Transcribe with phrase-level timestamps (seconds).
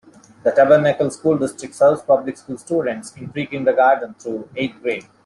[0.41, 5.05] The Tabernacle School District serves public school students in pre-kindergarten through eighth grade.